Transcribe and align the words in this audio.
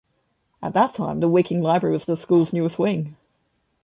At 0.63 0.73
that 0.73 0.95
time, 0.95 1.19
the 1.19 1.29
Wicking 1.29 1.61
Library 1.61 1.93
was 1.93 2.05
the 2.05 2.17
school's 2.17 2.51
newest 2.51 2.79
wing. 2.79 3.15